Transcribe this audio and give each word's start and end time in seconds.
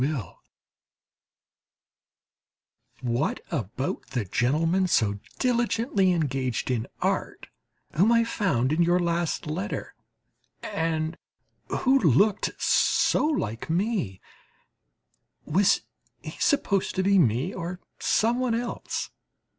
What 3.03 3.39
about 3.51 4.07
the 4.07 4.25
gentleman 4.25 4.87
so 4.87 5.19
diligently 5.37 6.11
engaged 6.11 6.71
in 6.71 6.87
art 7.03 7.45
whom 7.93 8.11
I 8.11 8.23
found 8.23 8.73
in 8.73 8.81
your 8.81 8.97
last 8.99 9.45
letter, 9.45 9.93
and 10.63 11.19
who 11.67 11.99
looked 11.99 12.59
so 12.59 13.27
like 13.27 13.69
me 13.69 14.19
was 15.45 15.81
he 16.23 16.31
supposed 16.39 16.95
to 16.95 17.03
be 17.03 17.19
me 17.19 17.53
or 17.53 17.79
somebody 17.99 18.57
else? 18.59 19.11